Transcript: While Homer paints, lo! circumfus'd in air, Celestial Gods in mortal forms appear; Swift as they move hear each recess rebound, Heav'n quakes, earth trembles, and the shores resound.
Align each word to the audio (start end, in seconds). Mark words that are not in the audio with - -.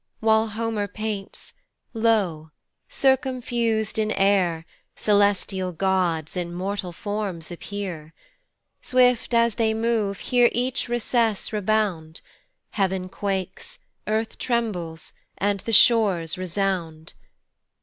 While 0.19 0.47
Homer 0.47 0.87
paints, 0.87 1.53
lo! 1.93 2.49
circumfus'd 2.89 3.99
in 3.99 4.11
air, 4.13 4.65
Celestial 4.95 5.73
Gods 5.73 6.35
in 6.35 6.55
mortal 6.55 6.91
forms 6.91 7.51
appear; 7.51 8.15
Swift 8.81 9.31
as 9.35 9.53
they 9.61 9.75
move 9.75 10.17
hear 10.17 10.49
each 10.53 10.89
recess 10.89 11.53
rebound, 11.53 12.21
Heav'n 12.71 13.09
quakes, 13.09 13.77
earth 14.07 14.39
trembles, 14.39 15.13
and 15.37 15.59
the 15.59 15.71
shores 15.71 16.35
resound. 16.35 17.13